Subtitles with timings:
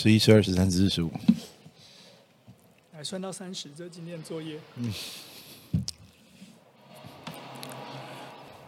[0.00, 1.10] 十一、十二、十三、十四、十五，
[2.92, 4.56] 来算到三十，这是今天的作业。
[4.76, 4.94] 嗯。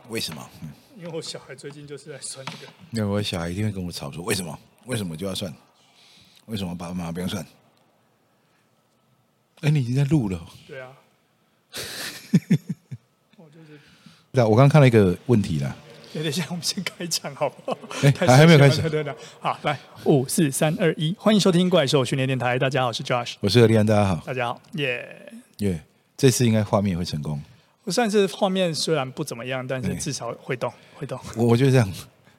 [0.08, 0.50] 为什么？
[0.96, 2.72] 因为我小孩最近就是在算这个。
[2.90, 4.58] 那我小孩一定会跟我吵说：为什么？
[4.86, 5.54] 为什么就要算？
[6.46, 7.46] 为什么爸爸妈妈不用算？
[9.60, 10.44] 哎，你已经在录了。
[10.66, 10.92] 对啊。
[13.36, 13.78] 我就是。
[14.32, 15.76] 对啊，我刚刚看了一个问题啦。
[16.12, 17.78] 等一下，我们先开场好不好？
[18.02, 18.82] 哎，还还没有开始。
[18.90, 22.58] 对对，好，来，五四三二一，欢迎收听怪兽训练电台。
[22.58, 25.80] 大家好，我是 Josh，我是何立安，大家好，大家好，耶耶，
[26.16, 27.40] 这次应该画面也会成功。
[27.84, 31.16] 我上次画面虽然不怎么样，但是至少会动，会动。
[31.36, 31.92] 我我觉得这样，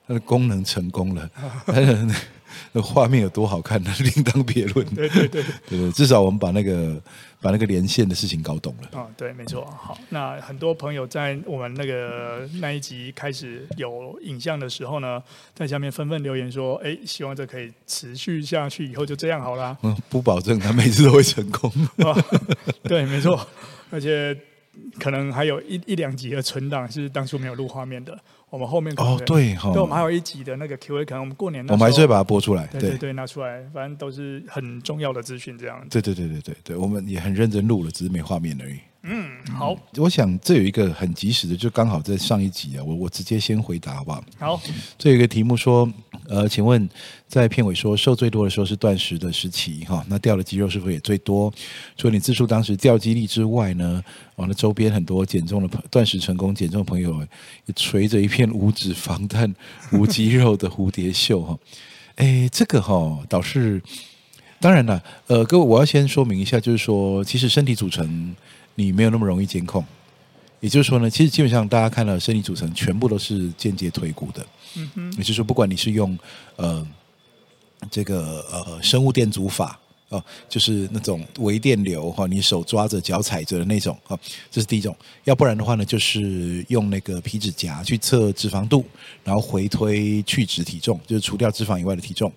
[0.06, 1.30] 它的功能成功了。
[2.72, 3.94] 那画面有多好看呢？
[4.00, 4.86] 另当别论。
[4.96, 7.02] 对对对对对，至少我们把那个
[7.42, 9.00] 把那个连线的事情搞懂了。
[9.00, 9.66] 啊，对，没错。
[9.66, 15.22] 好，那很多朋友在我们那个那一集开始有影像的时候呢，
[15.54, 21.72] 在下面纷纷留言说：“哎，希望这可以持续下去，以后就这样好了。”嗯，不保证他每次都会成功。
[22.06, 22.16] 啊，
[22.84, 23.48] 对，没错，
[23.90, 24.38] 而且。
[24.98, 28.18] 可能还有一一两集的存档是当初没有录画面的，
[28.52, 35.82] 我们后面哦对哈，对，我们还有一集的那个 Q&A，可能我们过年我们还是会把它播出来，对对对，拿出来，反正都是很重要的资讯，这样。
[35.90, 38.78] 对对对对对对，我们也很认真录了，只是没画面而已。
[39.04, 44.24] 嗯，好，我想这有一个很及时的，就刚好在上一集啊，我我直接先回答好不好？
[44.38, 44.62] 好，
[44.98, 45.90] 这有一个题目说，
[46.32, 46.90] 呃，请问
[47.28, 51.52] 在片尾说瘦最多的时候是断食的时期哈，那掉的肌肉是否也最多？
[51.98, 54.02] 除了你自述当时掉肌力之外呢，
[54.38, 57.20] 完了周边很多减重的朋断食成功减重的朋友
[57.66, 59.54] 也垂着一片无脂肪但
[59.92, 61.60] 无肌肉的蝴蝶袖哈，
[62.16, 63.82] 哎，这个哈倒是
[64.62, 68.36] 当然了，呃，各位我要先说明一下，就是说其实身体组成。
[68.76, 69.86] 你没有那么容易监控，
[70.62, 74.46] 也就是说呢，其实基本上大家看到身体组成全部都是间接推估的，
[74.76, 76.18] 嗯哼，也就是说，不管你是用
[76.56, 76.88] 呃
[77.90, 79.78] 这个呃生物电阻法
[80.10, 84.20] 哦、呃，就是那种微电流哈、呃，你手抓着脚踩着的那种啊、呃，
[84.52, 88.86] 这是第一种；要不然的话呢，就是用那个皮脂夹去测脂肪度，
[89.24, 92.32] 然后回推去脂体重，就是除掉脂肪以外的体重。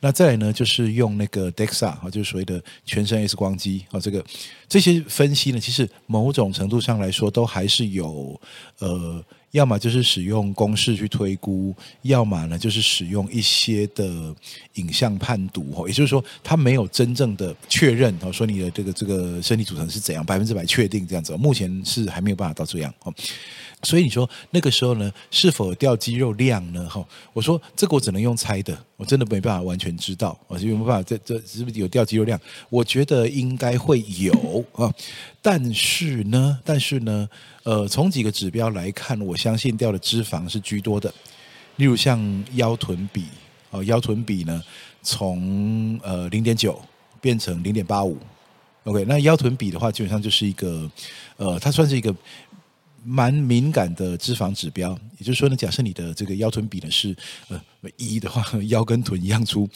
[0.00, 4.24] 那再来呢，就是用那个 DEXA 啊，就是所谓的全身 X 光机啊，这个
[4.68, 8.40] 这些分析呢，其实某种程度上来说，都还是有
[8.78, 14.34] 呃，要么就是使用公式去推估，要么呢就是使用一些的
[14.74, 23.12] 影像判读哦，也就是说，它没有真正的确认啊，说你的这个这个身体组成是怎样，百分之百确定这样子，目前是还没有办法到这样哦。
[23.82, 26.86] 所以你说那个时候呢，是否掉肌肉量呢？
[26.86, 27.02] 哈，
[27.32, 32.38] 我说这个我只能用猜的，我真的没办法完全知道，我就没办法这这是不是有掉肌肉量？
[32.68, 34.92] 我觉得应该会有啊，
[35.40, 37.26] 但是呢，但是呢，
[37.62, 41.10] 呃，从几个指标来看，我相信掉的脂肪是居多的，
[41.76, 43.24] 例如像腰臀比
[43.70, 44.62] 啊，腰臀比呢，
[45.02, 46.78] 从呃零点九
[47.18, 48.18] 变成零点八五
[48.84, 50.90] ，OK，那腰臀比的话，基本上就是一个
[51.38, 52.14] 呃，它算是一个。
[53.04, 57.16] 蛮敏感的脂肪指标，也就是说呢，假设你的这个腰臀比呢是
[57.48, 57.60] 呃
[57.96, 59.68] 一的话， 腰跟臀一样粗，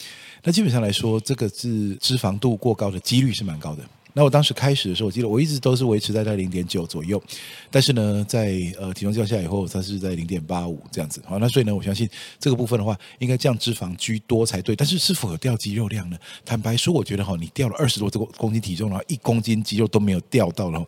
[0.43, 3.83] 那基本上来说，这个是脂肪度过高的几率是蛮高的。
[4.17, 7.21] 那我当时开始的时候，我记得我一直都是维持在在零点九左右，
[7.69, 11.21] 但是呢，在呃体重降下来以后，它是在零点八五这样子。
[11.25, 12.09] 好，那所以呢，我相信
[12.39, 14.73] 这个部分的话，应该降脂肪居多才对。
[14.73, 16.17] 但是是否有掉肌肉量呢？
[16.45, 20.81] 坦白说，我觉得哈，你掉了二十多这个公斤体重，然后一公斤肌肉都没有掉到，了。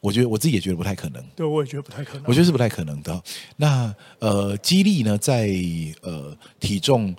[0.00, 2.22] 我觉得我自己也觉得不太可能，对，我也觉得不太可能。
[2.26, 3.22] 我觉得是不太可能的。
[3.56, 5.50] 那呃，肌力呢，在
[6.02, 7.14] 呃体重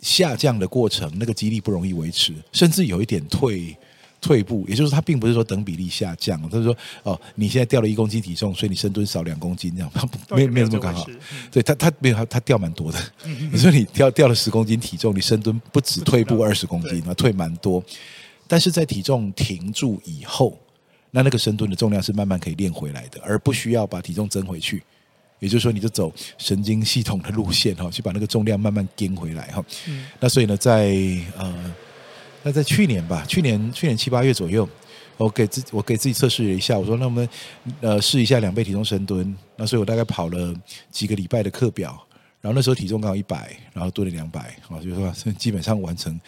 [0.00, 3.76] 下降的过程，那个肌力不容易维持，甚至有一点退
[4.20, 4.64] 退步。
[4.68, 11.06] 也就是它并不是说等比例下降，他是说哦，你现在掉了一公斤体重，所以你深蹲少两公斤这样， 它没有没有这么刚好。
[11.52, 12.98] 对它它没有它它掉蛮多的。
[13.52, 17.80] 你说你掉掉了十公斤体重，你深蹲不止退步二十公斤，那退蛮多。
[18.48, 20.58] 但是在体重停住以后。
[21.14, 24.82] 那那个深蹲的重量是慢慢可以练回来的，而不需要把体重增回去。
[25.38, 29.64] 也就是说，你就走神经系统的路线哈，去把那个重量慢慢跟回来哈。
[29.86, 30.06] 嗯。
[30.18, 30.92] 那所以呢，在
[31.38, 31.74] 呃，
[32.42, 34.68] 那在去年吧，去年去年七八月左右，
[35.16, 37.28] 我给自我给自己测试了一下，我说那我们
[37.80, 39.36] 呃试一下两倍体重深蹲。
[39.54, 40.52] 那所以我大概跑了
[40.90, 41.90] 几个礼拜的课表，
[42.40, 46.18] 然后那时候体重刚好一百，然后蹲了两百，啊，就是说基本上完成。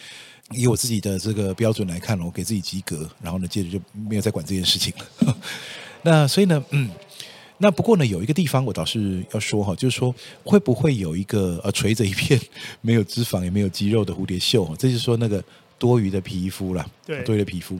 [0.51, 5.37] 以我自己的这个标准来看，我给自己及格，然后呢，接着就没有再管这件事情了。
[6.03, 6.89] 那所以呢，嗯，
[7.57, 10.13] 那不过呢，有一个地方我倒是要说哈，就是说
[10.43, 12.39] 会不会有一个呃垂着一片
[12.81, 14.65] 没有脂肪也没有肌肉的蝴蝶袖？
[14.77, 15.43] 这就是说那个。
[15.79, 17.79] 多余的皮肤啦，对，多余的皮肤。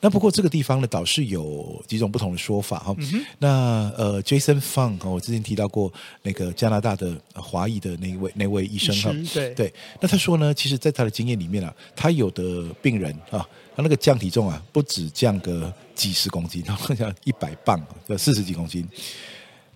[0.00, 2.94] 那不过这个地方呢，倒是有几种不同的说法哈。
[2.98, 5.92] 嗯、那呃，Jason Fung 我之前提到过
[6.22, 9.74] 那个加拿大的华裔的那位那位医生哈，对对。
[10.00, 18.86] 那他说呢，其实，在他的经验里面啊，他有的病人啊，他那个降体重啊，不止降个几十公斤，好像一百磅，就四十几公斤，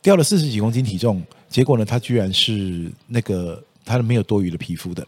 [0.01, 5.05] 掉了四十几公斤体重，结果呢，他居然是那个他没有多余的皮肤的。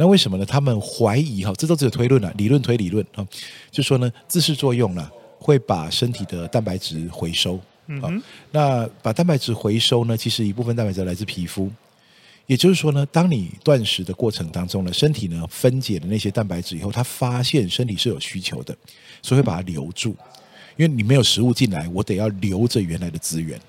[0.00, 0.46] 那为什么呢？
[0.46, 3.26] 他们怀疑哈，这都只有推论了，理论推理论哈，
[3.70, 5.06] 就说呢，自噬作用呢
[5.38, 7.60] 会把身体的蛋白质回收。
[7.86, 11.70] 嗯，那把蛋白质回收呢，其实一部分蛋白质来自皮肤，
[12.46, 18.74] 也就是说呢，当你断食的过程当中呢，身体呢分解了那些蛋白质以后，它发现身体是有需求的，
[19.20, 20.16] 所以会把它留住，
[20.78, 23.60] 因为你没有食物进来，我得要留着原来的资源。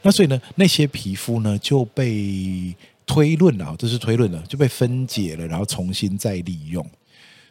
[0.00, 2.74] 那所以呢，那些皮肤呢就被。
[3.06, 6.84] 推论啊，这是推论了，就被分解了，然后重新再利用。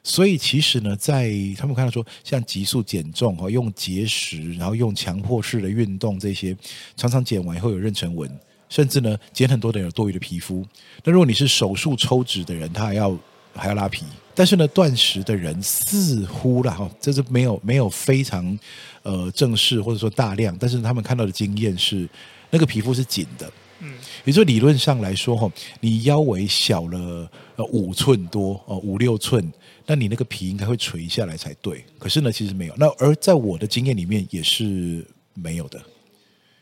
[0.03, 6.55] 所以其实呢，在他们看到说，像急速减重哈，用节食，然后用强迫式的运动这些，
[6.95, 8.29] 常常减完以后有妊娠纹，
[8.69, 10.63] 甚至呢减很多的有多余的皮肤。
[11.03, 13.17] 那如果你是手术抽脂的人，他还要
[13.55, 14.05] 还要拉皮。
[14.35, 18.59] 但是呢，断食的人似乎啦哈，这是没有没有非常
[19.01, 22.07] 呃正式或者说大量，但是他们看到的经验是，
[22.51, 23.51] 那个皮肤是紧的。
[23.79, 23.93] 嗯，
[24.23, 25.51] 也就理论上来说，哈，
[25.81, 29.51] 你腰围小了呃五寸多哦，五六寸，
[29.85, 31.83] 那你那个皮应该会垂下来才对。
[31.99, 32.73] 可是呢，其实没有。
[32.77, 35.81] 那而在我的经验里面也是没有的。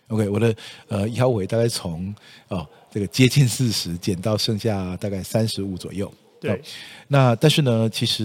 [0.07, 0.56] OK，我的
[0.88, 2.13] 呃腰围大概从
[2.48, 6.12] 哦这个接近四十减到剩下大概三十五左右。
[6.42, 6.60] 对，哦，
[7.07, 8.24] 那但是呢，其实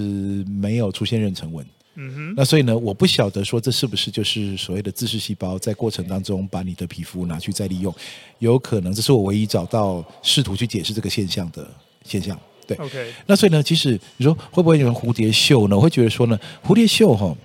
[0.48, 1.64] 没有出现妊娠纹。
[2.00, 7.92] 嗯哼，那所以呢，我不晓得说这是不是就是所谓的自噬细胞在过程当中把你的皮肤拿去再利用，
[8.38, 11.68] 有可能这是我唯一找到试图去解释这个现象的
[12.04, 12.38] 现象。
[12.68, 13.12] 对，OK。
[13.26, 15.74] 那所以呢，其实你说会不会有蝴蝶袖呢？
[15.74, 17.36] 我会觉得说呢，蝴蝶袖哈，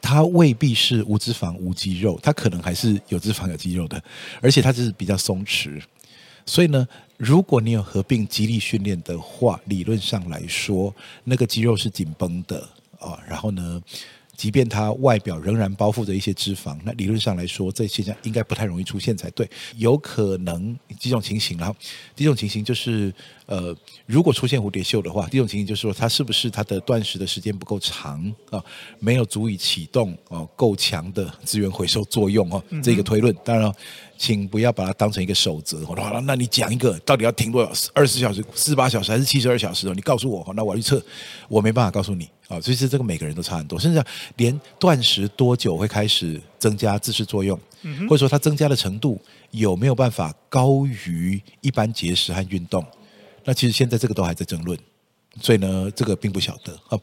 [0.00, 4.00] 它未必是无脂肪无肌肉，它可能还是有脂肪有肌肉的，
[4.40, 5.82] 而且它就是比较松弛。
[6.44, 6.86] 所以呢，
[7.16, 12.68] 如果你有合并肌力训练的话，理论上来说，那个肌肉是紧绷的。
[13.00, 13.80] 啊，然后呢，
[14.36, 19.48] 即便它外表仍然包覆着一些脂肪，那理论上来说，这现象应该不太容易出现才对。
[19.76, 21.74] 有可能几种情形，然后
[22.14, 23.12] 第一种情形就是，
[23.46, 28.62] 呃，如果出现蝴蝶袖的话，第一种情形就是说，它是不是它的断食的时间不够长啊，
[28.98, 33.34] 没有足以启动哦够强的资源回收作用哦，这个推论。
[33.44, 33.72] 当然，
[34.18, 35.84] 请不要把它当成一个守则。
[35.86, 37.90] 好了，那你讲一个，到底要停多少？
[37.94, 39.88] 二十四小时、四十八小时还是七十二小时？
[39.94, 41.02] 你告诉我，那我要去测，
[41.48, 42.28] 我没办法告诉你。
[42.48, 44.04] 啊，所以是这个每个人都差很多，甚至
[44.36, 47.58] 连断食多久会开始增加自噬作用，
[48.08, 49.20] 或者说它增加的程度
[49.50, 52.84] 有没有办法高于一般节食和运动？
[53.44, 54.78] 那其实现在这个都还在争论，
[55.40, 56.78] 所以呢，这个并不晓得。
[56.86, 56.96] 好，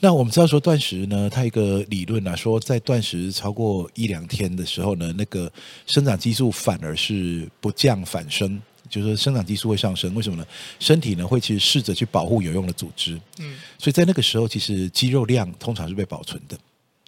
[0.00, 5.52] 那我们知道说断食呢，它一个理论啊，说在断食超过一两天的时候呢，那个
[5.86, 8.60] 生长激素反而是不降反升。
[8.88, 10.46] 就是说生长激素会上升，为什么呢？
[10.78, 16.58] 身体呢会其实试着去保护有用的组织，嗯，所以在那个时候，其实肌肉量通常是被保存的，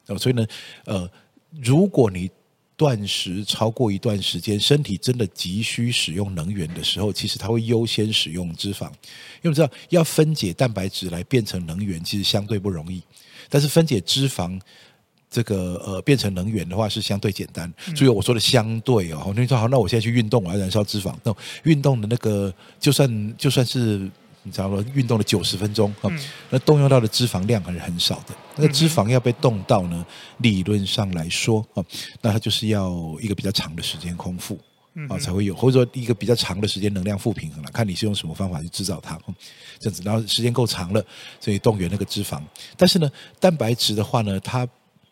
[0.07, 0.47] 哦，所以呢，
[0.85, 1.11] 呃，
[1.61, 2.31] 如果你
[2.77, 8.91] 断食超过一段时间，身体真的急需使用能源的时候，其实它会优先使用脂肪，因
[9.43, 13.03] 为我们知道要分解蛋白质来变成能源，其实相对不容易，
[13.49, 14.61] 但是分解脂肪。
[15.31, 21.33] 这个呃变成能源的话是相对简单，所以我说的相对哦，你说好，那我现在去运动，我要燃烧脂肪，那
[21.63, 24.11] 运动的那个就算就算是
[24.43, 24.85] 你知道吗？
[24.95, 26.11] 运动了九十分钟啊，
[26.49, 28.35] 那动用到的脂肪量还是很少的。
[28.57, 30.05] 那个脂肪要被动到呢，
[30.39, 31.85] 理论上来说啊，
[32.23, 34.59] 那它就是要一个比较长的时间空腹
[35.09, 39.19] 啊才会有，或者说一个比较长的时间能量负平衡了，看你是用什么方法去制造它，
[39.79, 41.05] 这样子，然后时间够长了，
[41.39, 42.41] 所以动员那个脂肪。
[42.77, 43.09] 但是呢，
[43.39, 44.67] 蛋白质的话呢，它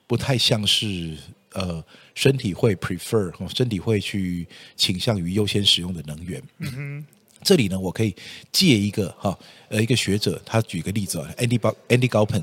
[0.08, 1.16] 不太像是
[1.52, 1.84] 呃，
[2.14, 6.42] 身体会 prefer，身体会去倾向于优先使用的能源。
[6.58, 7.04] 嗯哼，
[7.42, 8.12] 这里呢，我可以
[8.50, 9.38] 借一个哈，
[9.68, 12.42] 呃，一个学者，他举个例子啊，Andy Andy Galpin。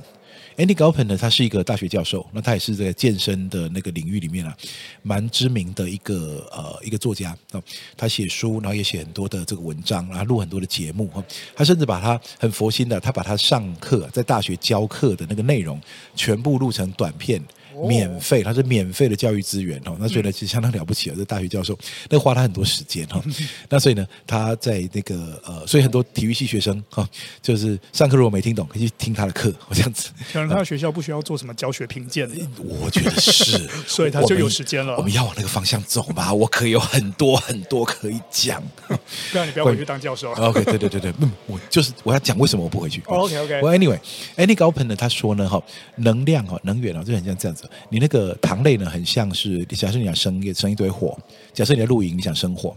[0.57, 4.55] Andy Galpin 呢，他是一个大学教授，那他也是在健身的那个领域里面啊，
[5.03, 7.61] 蛮知名的一个呃一个作家啊。
[7.97, 11.21] 他写书，然后也写很多的这个文章，然后录很多的节目哈。
[11.53, 15.77] 他甚至把他很佛心的，他把他上课在大学教课的那个内容
[16.15, 17.43] 全部录成短片，
[17.87, 19.95] 免费，他是免费的教育资源哦。
[19.99, 21.77] 那所以呢，其实相当了不起啊，这大学教授，
[22.09, 23.21] 那花他很多时间哈。
[23.69, 27.07] 那所以呢，他在那个呃，所以很多体育系学生哈，
[27.41, 30.09] 就是上课如果没听懂，可以去听他的课，这样子。
[30.31, 34.97] 可能他的学校不需要做什么教学评鉴，我觉得是， 所以他就有时间了我。
[34.99, 38.63] 我们要往那个方向走吧，我可以有很多很多可以讲。
[38.87, 40.31] 不然你不要回去当教授。
[40.35, 43.01] OK，对对对对，嗯，我就是我要讲为什么我不回去。
[43.05, 43.61] Oh, OK OK。
[43.61, 45.61] Well, anyway，Andy Galpin 呢，他说呢，哈，
[45.97, 47.64] 能量哈，能源啊，就很像这样子。
[47.89, 51.17] 你那个糖类呢，很像是假设你想生一生一堆火，
[51.53, 52.75] 假设你在露营，你想生火，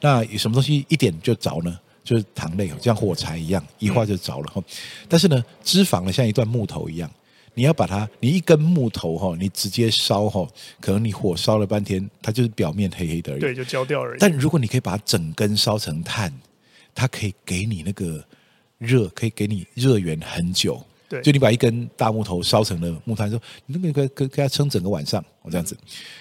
[0.00, 1.78] 那有什么东西一点就着呢？
[2.02, 4.60] 就是糖类，就像火柴一样，一化就着了哈。
[5.06, 7.08] 但是呢，脂肪呢，像一段木头一样，
[7.54, 10.48] 你要把它，你一根木头哈，你直接烧哈，
[10.80, 14.18] 可能你火烧了半天，它就是表面黑黑的而已，对，就焦掉而已。
[14.18, 16.32] 但如果你可以把整根烧成炭，
[16.94, 18.24] 它可以给你那个
[18.78, 20.82] 热，可以给你热源很久。
[21.22, 25.76] 就你把一根大木头烧成了木炭，说你那个可以可以撑整个晚上，我这样子。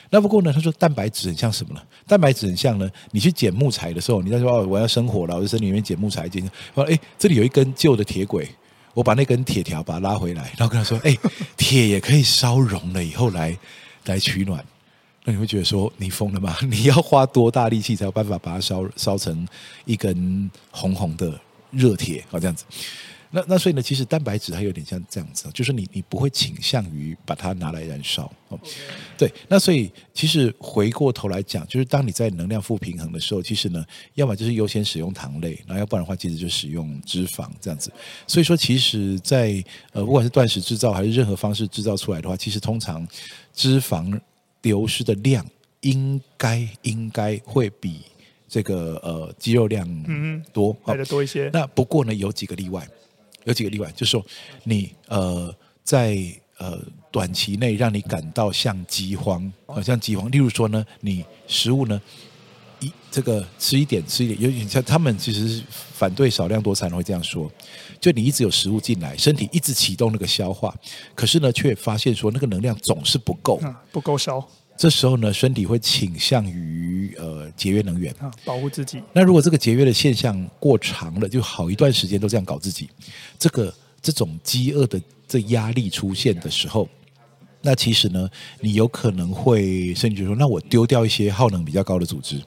[0.10, 1.82] 那不过呢，他说蛋白质很像什么呢？
[2.08, 6.44] 蛋白质很像呢，你去捡木材的时候，你在说哦，我要生火了，我在森林里面捡木材，捡，
[6.74, 8.50] 说哎，这里有一根旧的铁轨，
[8.96, 11.16] 我把那根铁条把它拉回来，然后跟他说，哎，
[11.56, 13.56] 铁也可以烧融了以后来
[14.06, 14.66] 来取暖。
[15.26, 16.56] 那你会觉得说你疯了吗？
[16.68, 19.48] 你要花多大力气才有办法把它烧烧成
[19.86, 22.24] 一根红红的热铁？
[22.32, 22.66] 好，这样子。
[23.32, 28.60] 那那所以呢，其实蛋白质它有点像这样子，就是你你不会倾向于把它拿来燃烧哦。
[29.18, 37.92] 对，那所以其实回过头来讲，就是当你在能量负平衡的时候，其实呢，要么就是优先使用糖类，然后要不然的话，其实就使用脂肪这样子。
[38.26, 43.08] 所以说，其实在，在呃不管是断食制造还是任何方式制造出来的话，其实通常
[43.54, 44.20] 脂肪
[44.64, 45.46] 流失的量
[45.82, 48.02] 应该应该会比
[48.48, 51.52] 这个呃肌肉量嗯多来的多一些。
[51.54, 52.88] 那不过呢，有几个例外。
[53.50, 54.24] 有几个例外，就是说
[54.64, 55.54] 你呃
[55.84, 56.18] 在
[56.60, 56.80] 呃
[57.12, 60.30] 短期内让你感到像饥荒，好像饥荒。
[60.32, 62.00] 例如说呢，你食物呢
[62.80, 67.52] 一这个吃一点吃一点，有点像他们其实反对少量多餐会这样说，
[68.00, 70.74] 就你一直有食物进来，身体一直启动那个消化，
[71.16, 73.60] 可是呢却发现说那个能量总是不够，
[73.92, 74.48] 不够烧。
[74.80, 79.04] 这时候呢，身体会倾向于呃节约能源啊，保护自己。
[79.12, 82.90] 那如果这个节约的现象过长了，就好一段时间都这样搞自己，
[83.38, 86.88] 这个这种饥饿的这压力出现的时候，
[87.62, 88.30] 那其实呢，
[88.62, 92.42] 你有可能会甚至说，那我丢掉一些耗能比较高的组织，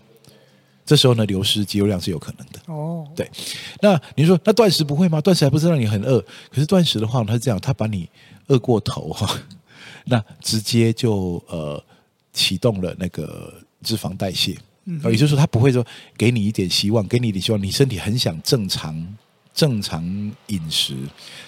[0.87, 2.73] 这时候呢，流失肌肉量是有可能的。
[2.73, 3.31] 哦，对。
[3.83, 5.21] 那你说，那断食不会吗？
[5.21, 6.19] 断食还不是让你很饿？
[6.49, 8.09] 可是断食的话，它是这样，它把你
[8.47, 9.39] 饿过头哈，
[10.07, 11.85] 那直接就呃。
[12.33, 15.85] 启动了那个脂肪代谢，嗯，也就是说，它不会说
[16.17, 19.17] 给你一点希望，给你一点希望，你身体很想正常
[19.55, 20.03] 正常
[20.47, 20.97] 饮食，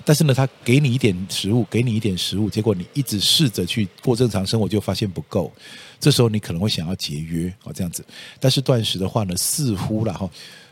[0.04, 5.50] 但是呢，他给你一点食物，给你一点食物，结果你一直试着去过正常生活，就发现不够，
[5.98, 8.04] 这时候你可能会想要节约哦，这样子。
[8.38, 10.28] 但是断食的话呢，似乎了哈，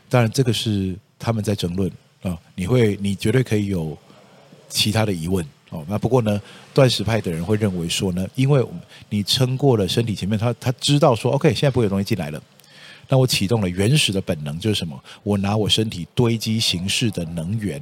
[0.09, 1.91] 当然这个是他们在争论
[2.21, 3.97] 啊，你会你绝对可以有
[4.69, 5.43] 其他的疑问。
[5.73, 6.39] 哦，那不过呢，
[6.71, 8.63] 断食派的人会认为说呢，因为
[9.09, 12.39] 你撑过了身体前面，他他知道说，OK，现在不会有东西进来了，
[13.09, 15.03] 那我启动了原始的本能，就是什么？
[15.23, 17.81] 我拿我身体堆积形式的能源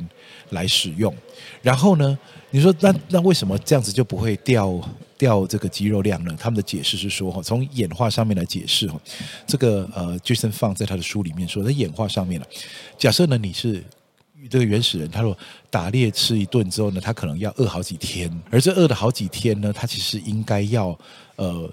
[0.52, 1.14] 来使用。
[1.62, 2.18] 然后呢，
[2.52, 4.80] 你说那那为什么这样子就不会掉
[5.18, 6.34] 掉这个肌肉量呢？
[6.40, 8.98] 他们的解释是说，哈，从演化上面来解释，哈，
[9.46, 12.48] 这个呃，Jason Fung 在他的书里面说，在演化上面了，
[12.98, 13.84] 假设呢你是。
[14.50, 15.38] 这个原始人，他说
[15.70, 20.98] 打猎吃一顿之后呢，他可能要饿好几天，而这饿的好几天呢，他其实应该要
[21.36, 21.72] 呃，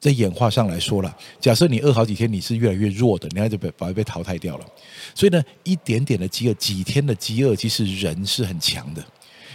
[0.00, 4.64] 在演化上来说了，假设你饿好几天，你是越来越弱的，你还就被反而被淘汰掉了。
[5.14, 9.04] 所以呢，一点点的饥饿，几天的饥饿，其实人是很强的，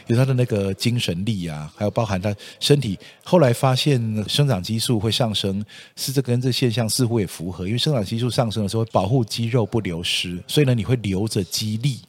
[0.07, 2.99] 有他的那个精神力啊，还有包含他身体。
[3.23, 5.63] 后来发现生长激素会上升，
[5.95, 11.99] 是这跟这现象似乎也符合，因为生长激素上升的时候保护肌肉不流失，所以呢，你会留着肌力。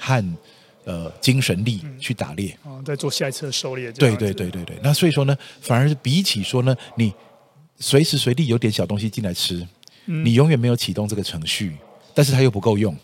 [0.00, 0.36] 和
[0.84, 3.92] 呃精神力去打猎，哦，在做下一次的狩猎。
[3.92, 4.78] 对对对对对。
[4.82, 7.12] 那所以说呢，反而是比起说呢，你
[7.78, 9.66] 随时随地有点小东西进来吃，
[10.06, 11.76] 嗯、你永远没有启动这个程序，
[12.14, 12.96] 但是它又不够用，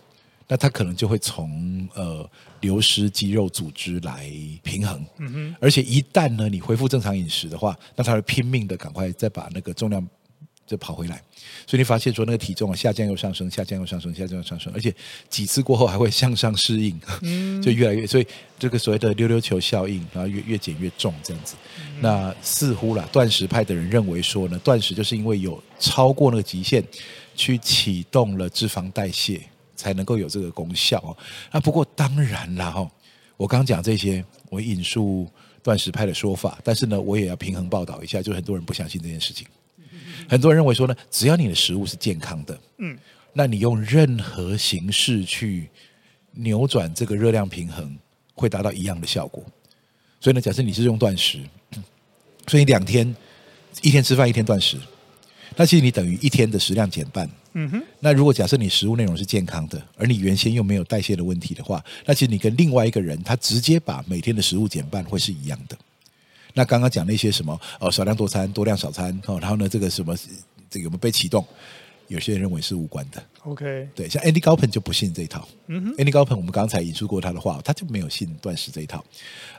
[0.49, 2.29] 那它可能就会从呃
[2.61, 4.26] 流失肌肉组织来
[4.62, 5.05] 平衡。
[5.19, 5.57] 嗯哼。
[5.61, 10.07] 而且一旦呢你恢复正常饮食的话，那它会拼命的赶快再把那个重量。
[10.66, 11.23] 就跑回来，
[11.66, 14.92] 所以你发现说那个体重啊下降又上升，下降又上升，下降又上升，而且
[15.28, 17.00] 几次过后还会向上适应，
[17.62, 18.26] 就越来越，所以
[18.58, 21.54] 这个所谓的溜溜球效应，然后越越减越重这样子。
[22.00, 26.82] 那似乎啦，断食派的人认为说呢，断食就是因为有超过那个极限，
[27.37, 29.40] 去启动了脂肪代谢，
[29.76, 31.16] 才能够有这个功效哦。
[31.52, 32.90] 那不过当然啦哈，
[33.37, 35.28] 我刚讲这些，我引述。
[35.62, 39.44] 断食派的说法，但是呢，我也要平衡报道一下，就很多人不相信这件事情。
[40.28, 42.96] 很多人认为说呢，只要你的食物是健康的，嗯，
[43.32, 45.68] 那你用任何形式去
[46.32, 47.96] 扭转这个热量平衡，
[48.35, 49.44] 会达到一样的效果。
[50.20, 51.40] 所以呢，假设你是用断食，
[52.49, 53.14] 所以两天
[53.82, 54.78] 一天吃饭，一天断食，
[55.56, 57.28] 那其实你等于一天的食量减半。
[57.54, 57.82] 嗯哼。
[58.00, 65.76] 那如果假设你食物内容是健康的，而你原先又没有代谢的问题的话，那其实你跟另外一个人，他直接把每天的食物减半，会是一样的。
[66.56, 70.16] 那刚刚讲那些什么哦，少量多餐、多量少餐哦，然后呢，这个什么
[70.70, 71.46] 这个有没有被启动？
[72.08, 73.22] 有些人认为是无关的。
[73.42, 75.46] OK，对，像 Andy Galpin 就不信这一套。
[75.66, 79.04] 嗯哼，Andy Galpin 我们刚才引述过他的话，他就没有信断食这一套。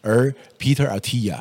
[0.01, 1.39] 而 Peter Attia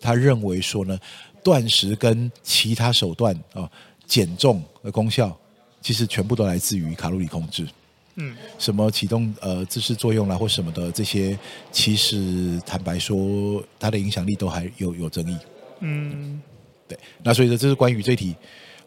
[0.00, 0.98] 他认为说呢，
[1.44, 3.70] 断食跟其他手段哦
[4.06, 5.36] 减重的功效，
[5.82, 7.68] 其实全部都来自于卡路里控制。
[8.16, 11.38] 嗯，什么启动呃自噬作用啦，或什么的这些，
[11.70, 15.36] 其实坦白说，它的影响力都还有有争议。
[15.80, 16.40] 嗯，
[16.88, 16.98] 对。
[17.22, 18.34] 那所以说，这是关于这题，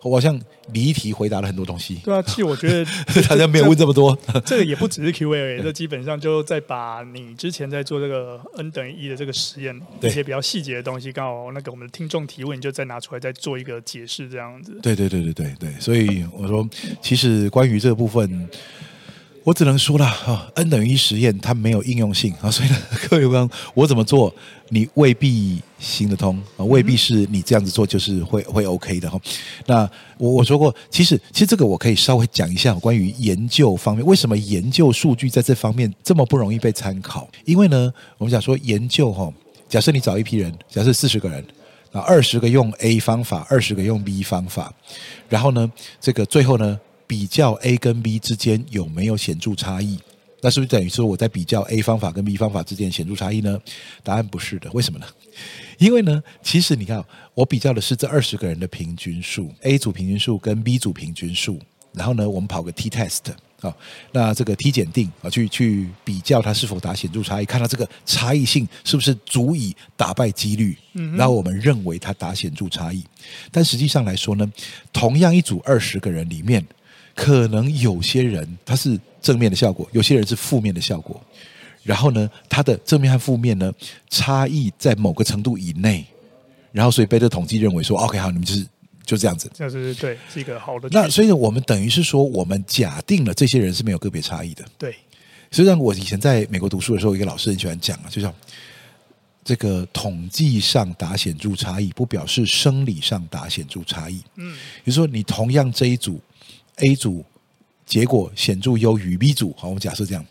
[0.01, 0.41] 我好像
[0.73, 1.97] 离题回答了很多东西。
[2.03, 2.83] 对啊，其实我觉得
[3.29, 4.17] 大家没有问这么多。
[4.43, 14.79] 这个也不只是 Q&A，这基本上就在把你之前在做这个 N 等于一的这个实验，一些比较细节的东西，刚好那个我们的听众提问，你就再拿出来再做一个解释，这样子。
[14.81, 16.67] 对对对对对对，所以我说，
[16.99, 18.49] 其实关于这个部分。
[19.49, 22.77] 我只能说了哈，N 等于一实验它没有应用性啊， 所以呢，
[23.09, 24.31] 各位观众，我怎么做
[24.67, 29.19] 你未必行得通啊，未必是你这样子做就是会会 OK 的哈。
[29.65, 29.89] 那
[30.19, 37.27] 我我说过，其实其实这个我可以稍微讲一下关于研究方面，为什么研究数据在这方面这么不容易被参考？
[37.45, 39.33] 因为呢，我们讲说研究哈，
[39.67, 41.43] 假设你找一批人，假设四十个人
[41.91, 44.71] 啊，二十个用 A 方法，二十个用 B 方法，
[45.27, 46.79] 然后呢，这个最后呢。
[47.09, 49.97] 比较 A 跟 B 之间有没有显著差异？
[50.41, 53.59] 那是不是等于说我在比较 A 方法跟 B 方法之间显著差异呢？
[54.03, 55.07] 答案不是的，为什么呢？
[55.79, 61.59] 因为呢，其实你看，我比较的是这二十个人的平均数，A 组平均数跟 B 组平均数，
[61.93, 63.75] 然后呢，我们跑个 T test 啊，
[64.11, 70.77] 那这个 T 检定啊，去去比较它是否打显著差异，看到这个差异性是不是足以打败几率，
[71.17, 73.03] 然后我们认为它打显著差异。
[73.51, 74.49] 但实际上来说呢，
[74.93, 76.63] 同样一组二十个人里面。
[77.15, 81.21] 可能有些人他是正面的效果，有些人是负面的效果。
[81.81, 83.73] 然后呢，他的正面和负面呢，
[84.09, 86.05] 差异在某个程度以内。
[86.71, 88.67] 然后，所以贝勒统计认为说，OK，好，你们就是
[89.03, 89.49] 就这样子。
[89.55, 90.87] 这是对，是一个好的。
[90.91, 94.63] 那所以，我们等于是说，我们假定了这些人是没有个别差异的。
[94.77, 94.91] 对。
[95.51, 98.31] 实际上，我以前在美国读书的时候，一个老师很喜欢讲啊，就像
[99.43, 104.21] 这个统计上打显著差异，不表示生理上打显著差异。
[104.35, 104.53] 嗯。
[104.83, 106.19] 比如说，你同样这一组。
[106.79, 107.23] A 组
[107.85, 110.25] 结果显著优于 B 组，好，我们假设这样，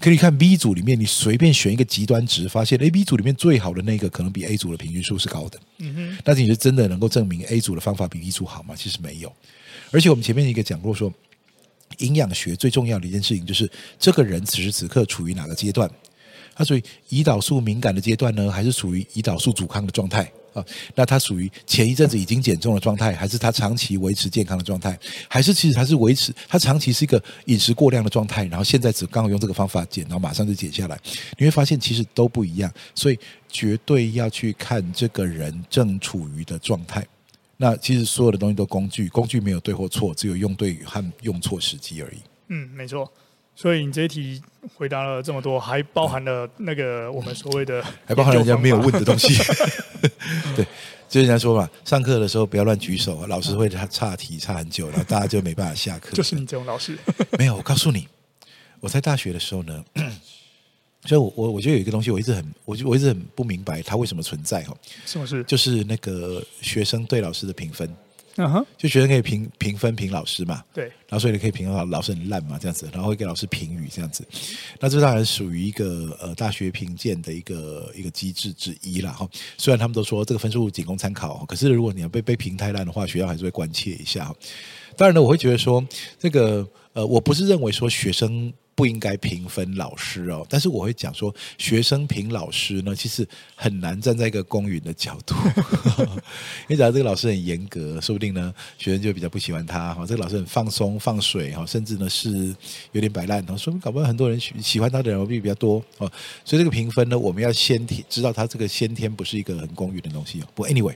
[0.00, 5.58] 可以看 B 组里面，你随便选一个极端值，发现 A、B 组里面最好的那个可能比 A 组的平均数是高的。
[5.78, 8.74] 嗯哼，但是你是真的能够证明 A 组的方法比 B 组好吗？
[8.76, 9.32] 其实没有。
[9.90, 11.12] 而且我们前面一个讲过说，
[11.98, 15.90] 营养学最重要的一件事情就是这个人此时此刻处于哪个阶段，
[16.54, 20.30] 他属于胰岛素敏感的阶段呢，还是处于胰岛素阻抗的状态？
[20.52, 30.98] 啊，那他属于前一阵子已经减重的状态，还是他长期维持健康的状态，还是其实他是维持他长期是一个饮食过量的状态，然后现在只刚好用这个方法减，然后马上就减下来，
[31.38, 37.06] 你会发现其实都不一样，所以绝对要去看这个人正处于的状态。
[37.56, 42.16] 那其实所有的东西都工具，工具没有对或错，只有用对和用错时机而已。
[42.48, 43.10] 嗯，没错。
[43.54, 44.40] 所以你这一题
[44.74, 49.34] 回答了这么多，还包含了那个我们所谓的， 还包含人家没有问的东西。
[50.56, 50.66] 对，
[51.08, 56.12] 就人家说嘛，上课的时候不要乱举手，老师会他岔题岔很久，然后大家就没办法下课。
[56.12, 56.96] 就是你这种老师。
[57.38, 58.08] 没有，我告诉你，
[58.80, 59.84] 我在大学的时候呢，
[61.04, 64.74] 所以我我我觉得有一个东西，我一直很，我就我一直很不明白它为什么存在哈。
[65.04, 65.44] 什么事？
[65.44, 67.94] 就是那个学生对老师的评分。
[68.36, 74.26] 嗯哼，就学生可以评评分评老师嘛，对，然后所以你可以评老老师很烂嘛，这样子，然后会给老师评语这样子，
[74.80, 79.28] 那这当然属于一个呃大学评鉴的一个一个机制之一啦哈。
[79.58, 84.34] 虽然他们都说这个分数仅供参考，可是如果你要被被评太烂的话，学校还是会关切一下。
[84.96, 85.84] 当然呢，我会觉得说
[86.18, 88.52] 这个呃，我不是认为说学生。
[88.74, 95.34] 不应该评分老师哦，但是我会讲说，学生评老师呢，其实很难站在一个公允的角度，
[96.68, 100.06] 因为假如这个老师很严格，说不定呢，学生就比较不喜欢他哈。
[100.06, 102.54] 这个老师很放松放水哈，甚至呢是
[102.92, 106.10] 有点摆烂，说明搞不好很多人喜喜欢他的人比比较多哦。
[106.44, 110.46] 所以这个评分呢，我们要先天知道他这个先天不是一个很公允的东西哦。
[110.54, 110.94] 不 anyway，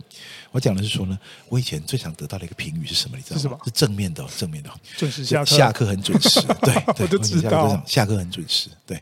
[0.57, 1.19] 我讲的是说呢，
[1.51, 3.17] 我以前最想得到的一个评语是什么？
[3.19, 3.43] 你知道吗？
[3.43, 3.61] 是什么？
[3.67, 7.83] 是正面的，正面的，准时下课，下课很准时，对， 对，我就知道。
[7.87, 8.99] 下课很准时，对，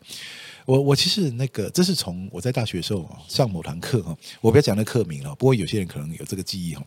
[0.64, 6.82] 我我其实那个，这是从我在大学的时候上某堂课哈，我不要讲那课名了，不过有些人可能有这个记忆哈。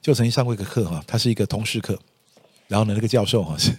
[0.00, 1.98] 就曾经上过一个课哈，它是一个通识课，
[2.68, 3.72] 然后呢，那个教授哈 是，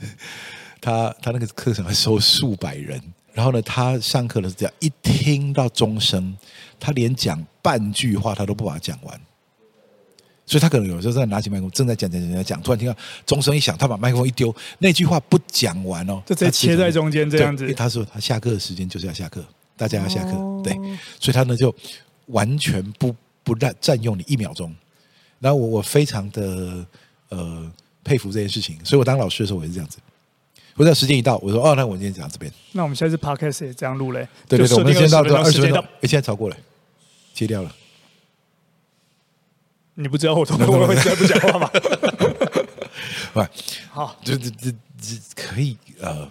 [0.81, 6.37] 他他那个课程还收数百人，然后呢，他上课的是这样，一听到钟声，
[6.77, 9.21] 他连讲半句话他都不把它讲完。
[10.45, 17.71] 所以他可能有时候在拿起麦克风，正在讲讲讲讲讲，突然听到钟声一响，他把麦克风一丢，那句话不讲完哦，就直接切在中间这样子。
[17.73, 19.43] 他说他下课的时间就是要下课，
[19.77, 20.73] 大家要下课，哦、对，
[21.19, 21.73] 所以他呢就
[22.27, 24.73] 完全不不占占用你一秒钟。
[25.39, 26.85] 然后我我非常的
[27.29, 27.71] 呃
[28.03, 29.97] 佩服这件事情，所以我当老师的时候我也是这样子。
[30.75, 32.51] 我在时间一到，我说哦，那我今天讲这边。
[32.71, 34.27] 那我们下次 podcast 也这样录嘞？
[34.47, 36.57] 对对对，我们先到这二十分钟，哎，现在超过了，
[37.33, 37.73] 切掉了。
[39.95, 41.69] 你不知道我从头会在不讲话吗？
[43.33, 43.45] 不，
[43.91, 46.27] 好，这这这这可以呃，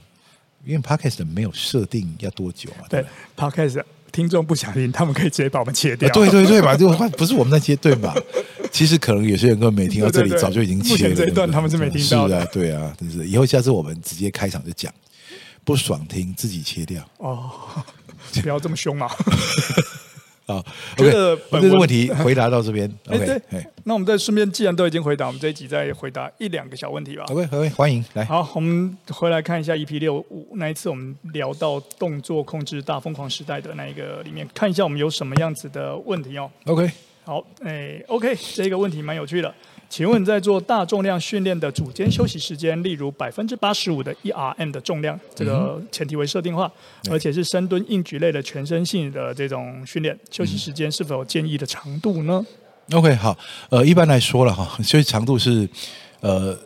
[0.65, 2.87] 因为 Podcast 没有设定要多久啊。
[2.89, 6.09] 对，对，Podcast 听众不想听，他们可以直接把我们切掉。
[6.09, 6.77] 啊、对对对吧？
[6.77, 8.15] 这个话不是我们在切对吧？
[8.71, 10.95] 其实可能有些人根本没听到这里，早就已经切了。
[10.95, 12.41] 目前这一段他们是没听到的。
[12.41, 13.27] 是啊，对啊，真是。
[13.29, 14.93] 以后下次我们直接开场就讲，
[15.65, 17.05] 不爽听自己切掉。
[17.19, 17.51] 哦，
[18.43, 19.09] 不要这么凶嘛。
[20.47, 20.63] 啊，
[20.97, 22.91] 这个这个问题回答到这边。
[23.09, 23.41] OK，，
[23.85, 27.25] 那我们再顺便，既然都已经回答，我们这一集再回答一两个小问题吧。
[27.29, 28.25] OK，OK，欢迎来。
[28.25, 36.51] 好，我们回来看一下 EP 六五那一次，我们聊到动作控制大疯狂时代的那一个里面，看一下我们有什么样子的问题哦。
[36.67, 36.91] OK，
[37.25, 39.55] 好，哎，OK，这个问题蛮有趣的。
[39.93, 46.73] 请问，在做大重量训练的组间休息时间，例如百分之八十五的 ERM 的重量，这个前提为设定化，
[47.11, 52.43] 而且是深蹲、硬举类的全身性的这种训练，休息时间是否有建议的长度呢
[52.93, 53.37] ？OK，好，
[53.69, 55.69] 呃，一般来说了哈，休息长度是，
[56.21, 56.59] 呃，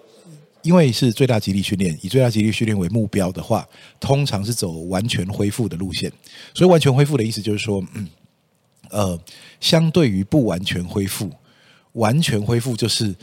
[0.62, 3.66] 因为是最大肌力训练，以最大肌力训练为目标的话，
[3.98, 6.08] 通常是走完全恢复的路线。
[6.54, 8.08] 所以完全恢复的意思就是说，嗯，
[8.90, 9.20] 呃，
[9.58, 11.28] 相对于不完全恢复。
[11.96, 13.14] 完全恢复就是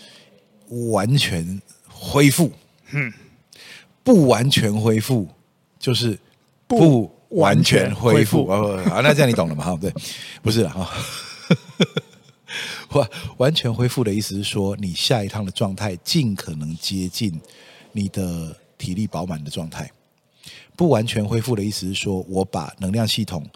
[0.91, 2.51] 完全恢复，
[2.91, 3.12] 嗯，
[4.03, 5.27] 不完全恢复
[5.79, 6.17] 就是
[6.67, 8.47] 不完全恢复。
[8.47, 9.63] 哦，好，那这样你懂了吗？
[9.63, 9.93] 哈， 对，
[10.41, 10.89] 不是哈，
[12.89, 17.39] 完 完全恢复的意思是说，你下一趟的状态尽可能接近
[17.91, 19.89] 你的体力饱满的状态。
[20.75, 23.47] 不完全恢复的意思是说，我把能量系统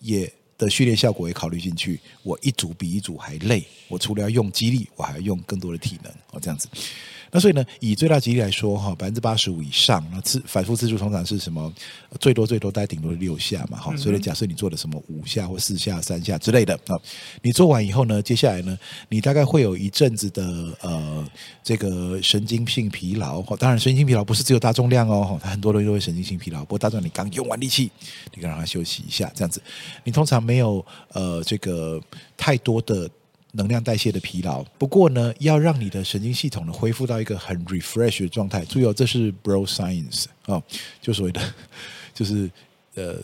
[0.00, 0.32] 也。
[0.64, 6.68] 的训练效果也考虑进去，我一组比一组还累，我除了要用肌力，我还要用更多的体能哦，这样子。
[7.34, 11.72] 那所以呢，以最大几率来说哈，百分之八十五以上，那次反复次数通常是什么？
[12.20, 13.96] 最多最多大概顶多六下嘛，哈。
[13.96, 17.00] 所以假设你做了什么五下或四下、三下之类的啊，
[17.40, 20.44] 你做完以后呢，接下来呢，你大概会有一阵子的
[20.82, 21.26] 呃
[21.64, 23.40] 这个神经性疲劳。
[23.56, 26.60] 当然，神经性疲劳不是只有大重量哦，它很多人都会神经性疲劳。
[26.60, 27.90] 不过大重量你刚用完力气，
[28.34, 29.62] 你可以让它休息一下，这样子。
[30.04, 31.98] 你通常没有呃这个
[32.36, 33.08] 太多的。
[33.52, 38.64] 能量代谢的疲劳，不过呢，要让你的神经系统呢恢复到一个很 refresh 的状态。
[38.64, 40.62] 注意哦，这是 bro science 啊、哦，
[41.00, 41.54] 就所谓的
[42.14, 42.50] 就是
[42.94, 43.16] 呃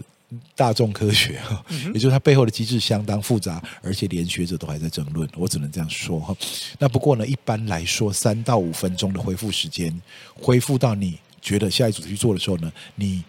[0.54, 1.64] 大众科学哈，
[1.94, 5.26] 也就是它背后的机制相当复杂，而且连学者都还在争论。
[5.34, 6.36] 我只能这样说哈。
[6.78, 9.98] 那不过呢，一般来说，三到五分钟的恢复时间，
[10.34, 13.24] 恢复到你觉得下一组去做的时候呢，你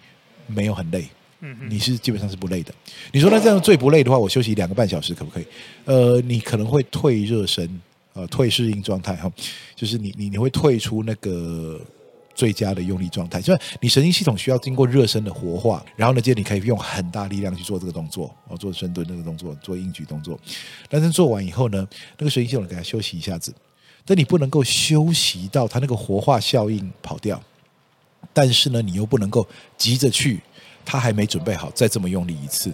[0.48, 1.08] 没有很累。
[1.42, 2.74] 嗯，你是基本上是不累的。
[3.14, 5.46] 你说那这样最不累的话，我休息两个半小时可不可以？
[5.86, 7.82] 呃，你可能会退热身，
[8.14, 9.32] 呃，退适应状态哈，
[9.76, 11.80] 就是你你你会退出那个
[12.36, 20.38] 最佳的用力状态，就是你神经系统需要经过热身的活化，然后呢，接着你可以用很大力量去做这个动作，哦，做深蹲那个动作，做硬举动作。
[20.90, 23.54] 但是做完以后呢，那个神经系统给它休息一下子，
[24.06, 27.42] 但你不能够休息到它那个活化效应跑掉，
[28.34, 29.48] 但是呢，你又不能够
[29.78, 30.42] 急着去。
[30.92, 32.74] 他还没准备好，再这么用力一次，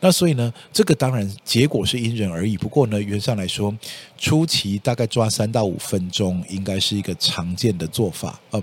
[0.00, 2.56] 那所以呢，这个当然结果是因人而异。
[2.56, 3.72] 不过呢，原则上来说，
[4.18, 8.40] 初期大概抓三到五分钟，应该是一个常见的做法。
[8.50, 8.60] 呃，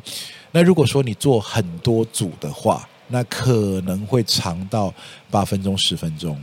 [0.51, 4.93] 那如果说你做很多组的话，那可能会长到
[5.31, 6.37] 八分钟、十分钟。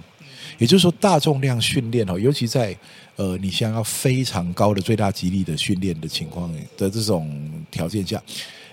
[0.57, 2.75] 也就是说，大重量训练哦，尤其在
[3.17, 8.23] 呃你想要非常高的最大肌力的训练的情况的这种条件下，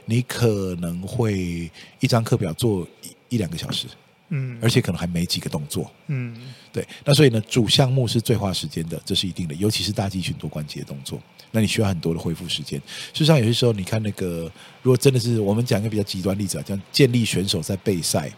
[0.05, 1.69] 你可能会
[1.99, 2.87] 一张课表做。
[3.33, 3.87] 一两个小时，
[4.29, 6.35] 嗯，而且可能还没几个动作，嗯，
[6.71, 11.19] 对，那所以呢，主项目是最花时间的，这是一定的，尤其是大肌群多关节的动作，
[11.51, 12.79] 那你需要很多的恢复时间。
[13.13, 18.31] 事实上，有些时候你看那个，如果真的是我们讲一个比较极端例子啊，像健力选手在备赛，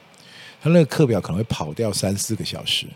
[0.62, 2.88] 他那个课表可能会跑掉三四个小时，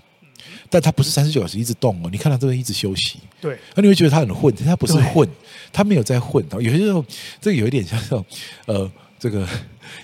[0.70, 5.30] 但他不是三十九小时一直动哦，你看他这边一直休息，对，那你会觉得他很混，他不是混，
[5.72, 6.46] 他没有在混。
[6.54, 7.06] 有些时候，
[7.40, 8.26] 这个有一点像这种，
[8.66, 9.48] 呃，这个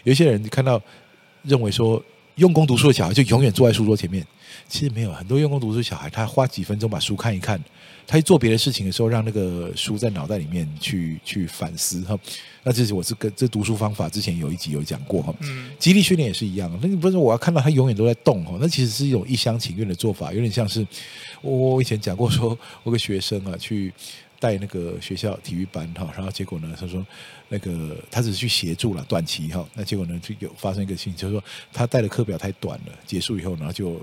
[0.04, 0.82] 有一些人看到。
[1.46, 2.04] 认为说
[2.36, 4.26] 用功读书的小孩就永远坐在书桌前面。
[4.68, 7.62] 其实没有，很多用功读书的小孩，他花几分钟把书看一看，
[8.08, 12.18] 他去做别的事情的时候，让那个书在脑袋里面去 去反思哈。
[12.64, 15.32] 那这是我是跟这读书方法之前有一集有讲过哈。
[15.42, 18.58] 嗯，肌力训练也是一样，那你不是我要看到他永远都在动哈？
[18.60, 20.88] 那其实是一种一厢情愿的做法，有点像是
[21.42, 23.94] 我我以前讲过说，我个学生啊去
[24.40, 27.06] 带那个学校体育班哈，然后结果呢，他说
[27.50, 31.44] 那个他只是去协助了短期哈，那结果呢就有发生一个事情，就是说
[31.74, 34.02] 他带的课表太短了，结束以后然后就。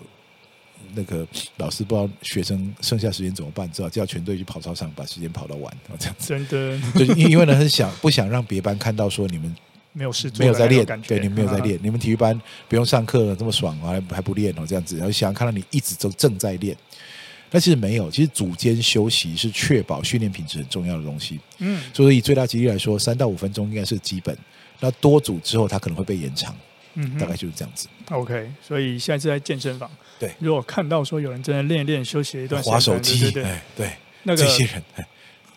[0.95, 1.27] 那个
[1.59, 6.27] 老师不知道学生剩下时间怎么办，只好叫全队去跑操场，把时间跑到完，这样子。
[6.29, 9.57] 真的，就因为呢，很想不想让别班看到说你们
[9.93, 16.77] 没有事做，没有在练，对，你们没有在练，你们体育班不用上课了这么爽，还还不练哦，这样子，然后想看到你一直都正在练。
[17.53, 21.39] 但其实没有，其实组间休息是确保训练品质很重要的东西。
[21.59, 24.37] 嗯，所以以最大几率来说，三到五分钟应该是基本。
[24.81, 26.57] 那多组之后，它可能会被延长。
[26.95, 27.89] 嗯，大概就是这样子。
[28.11, 29.91] OK，所以现在是在健身房。
[30.19, 33.91] 对，如果看到说有人正在练一练，休息一段时间，划手机，对对，对，对，
[34.25, 34.83] 那个这些人，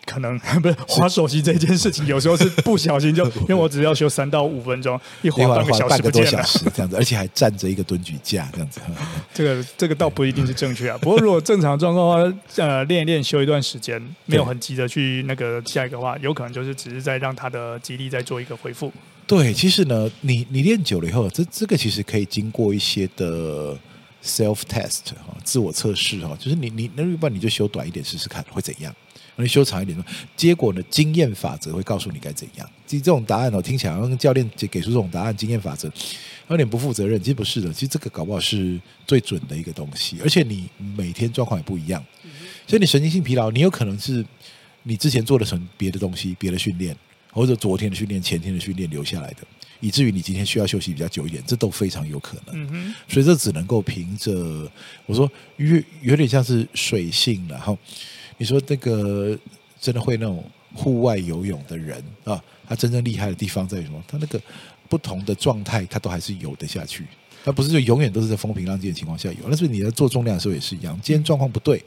[0.06, 8.80] 可能 不是滑手机这件事情，有时候是不小心就， 因为我只要修三到五分钟，一滑半个小时不见了，小时这样子，而且还站着一个蹲举架这样子。
[9.34, 10.98] 这个这个倒不一定是正确啊。
[11.02, 18.91] 不过如果正常状况的话，呃，练一练，修一段时间，没有很急着去那个下一个的话，有可能就是只是在让他的肌力再做一个恢复。
[19.28, 23.76] 对，其实呢，你你练久了以后，这这个其实可以经过一些的
[24.24, 28.96] self test 哈，自我测试哈，就是你你那要不然你就修短一点试试看会怎样，
[29.43, 29.98] 你修长一点，
[30.36, 32.69] 结果呢，经验法则会告诉你该怎样。
[32.88, 35.91] 其实这种答案哦，听起来跟教练给出这种答案，经验法则
[36.50, 37.19] 有点不负责任。
[37.19, 42.04] 其实不是的，其实这个搞不好是最准的一个东西，而且你每天状况也不一样，
[42.67, 44.26] 所以你神经性疲劳，你有可能是
[44.84, 46.95] 你之前做的成别的东西，别的训练。
[47.32, 49.39] 或者昨天的训练、前天的训练留下来的，
[49.82, 52.63] 以至于你今天需要休息比较久一点，这都非常有可能。
[52.63, 52.95] 嗯哼。
[53.10, 54.71] 所以这只能够凭着
[55.06, 57.78] 我说，有有点像是水性，然后
[58.38, 59.38] 你说那个
[59.80, 60.43] 真的会那种
[60.74, 64.04] 户外游泳的人啊，他真正厉害的地方在于什么？
[64.08, 64.41] 他那个
[64.89, 67.06] 不同的状态，他都还是游得下去。
[67.43, 69.48] 他不是就永远都是在风平浪静的情况下游。
[69.48, 71.84] 那是你在做重量的时候也是一样，今天状况不对，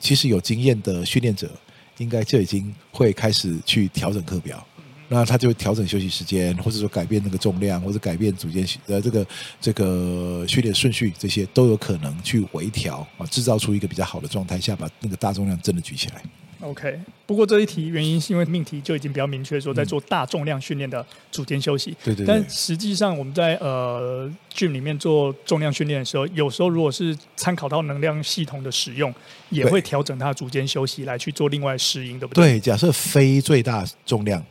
[0.00, 1.50] 其实有经验的训练者。
[1.98, 4.64] 应该就已经会开始去调整课表，
[5.08, 9.26] 那他就会调整休息时间，或者说改变那个重量，或者改变组间呃这个
[9.60, 16.22] 这个训练顺序，这些都有可能去微调啊，制造出一个比较好的状态下，把那个大重量真的举起来。
[16.60, 21.96] OK，不过这一题原因是因为命题就已经比较明确说在做大重量训练的组间休息。
[22.02, 22.26] 对对。
[22.26, 29.14] 但实际上我们在呃 gym 里面做重量训练的时候，有时候如果是参考到能量系统的使用，
[29.50, 32.54] 也会调整它的组间休息来去做另外适应，对不对？
[32.54, 34.44] 对，假设非最大重量、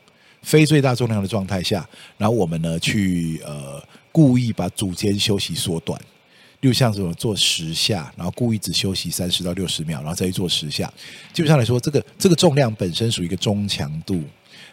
[0.47, 1.85] 非最大重量的状态下，
[2.17, 3.83] 然后我们呢去呃
[4.13, 5.99] 故意把组间休息缩短。
[6.61, 10.91] 就像什么做十下，然后故意只休息三十到六十秒，然后再去做十下。
[11.33, 14.23] 基本上来说，这个这个重量本身属于一个中强度，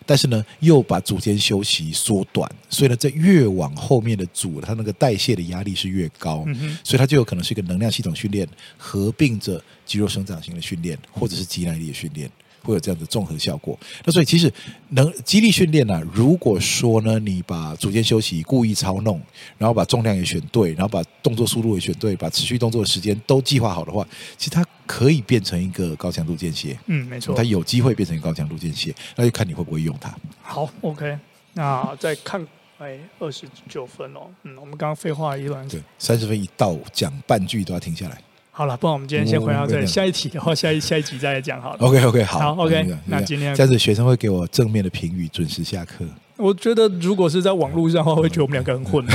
[0.07, 6.45] 但是呢，又把组间休息缩短，所以呢，在越往后面的组，它那个代谢的压力是越高，
[6.83, 12.31] 所以它就有可能是一个能量系统训练，合并着肌肉生长型的训练，或者是肌耐力的训练。
[12.65, 13.79] 会有这样的综合效果。
[14.07, 14.51] 那所以其实
[14.89, 19.21] 能肌力训练呢、啊，如果说呢，你把组间休息故意操弄，
[19.59, 26.79] 然后把重量也选对，然后把动作速度也选对，把持续动作的时间都计划好的话，其实它可以变成一个高强度间歇。
[26.87, 30.15] 嗯，没错，它有机会变成一个高强度间歇，那就看你会不会用它。
[30.43, 31.19] 好，OK，
[31.55, 32.47] 那再看，
[32.79, 34.29] 哎，二十九分哦。
[34.43, 38.19] 嗯，我们刚刚废话一段，对，三十分一到，讲半句都要停下来。
[38.51, 41.79] 好了，不然我们今天先回到这里，下一题的话，下一下一集再来讲好了。
[41.81, 46.05] OK OK 好，好 OK，那今天这样子学生会给我正面的评语，准时下课。
[46.37, 49.15] 我觉得如果是在网络上的话，会觉得我们两个很混吧。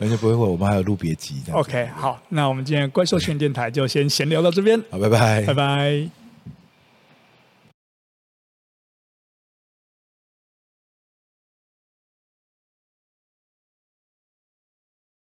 [0.00, 1.36] 而且不会混，我们还有录别集。
[1.52, 4.80] OK，好，那我们今天怪兽训练电台就先闲聊到这边。
[4.90, 6.21] 好，拜拜，拜拜。